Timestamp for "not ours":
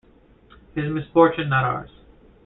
1.49-1.91